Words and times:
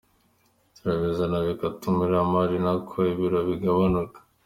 Turabizana 0.75 1.37
bikatwumiramo 1.47 2.35
ari 2.45 2.57
nako 2.65 2.95
ibiro 3.13 3.39
bigabanuka. 3.47 4.19